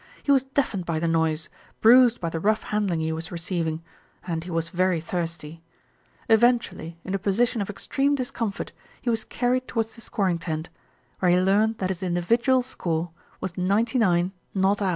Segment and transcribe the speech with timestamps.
[0.23, 1.47] He was deafened by the noise,
[1.79, 3.83] bruised by the rough handling he was receiving,
[4.25, 5.61] and he was very thirsty.
[6.27, 10.69] Eventually, in a position of extreme discomfort, He was carried towards the scoring tent,
[11.19, 14.89] where he learned that his individual score was 99 not out.